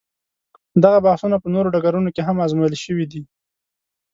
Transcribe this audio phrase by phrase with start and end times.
[0.83, 3.21] دغه بحثونه په نورو ډګرونو کې هم ازمویل شوي دي.